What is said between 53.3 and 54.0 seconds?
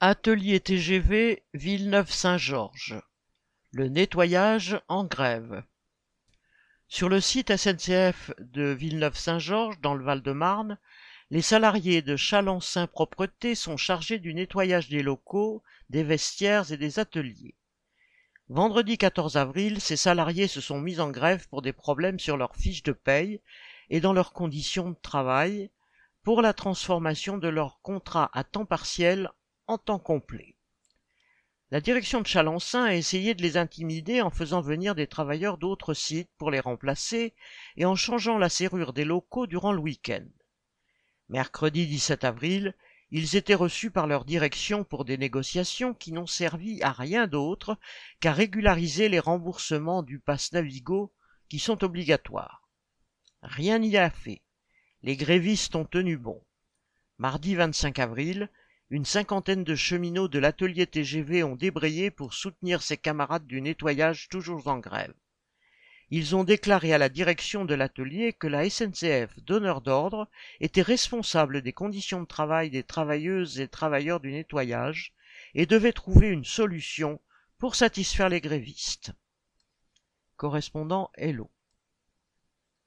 Rien n'y